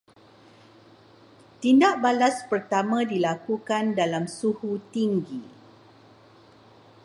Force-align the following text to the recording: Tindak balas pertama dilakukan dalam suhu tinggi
Tindak 1.61 1.95
balas 2.05 2.37
pertama 2.51 2.99
dilakukan 3.11 3.85
dalam 3.99 4.23
suhu 4.37 4.71
tinggi 4.93 5.41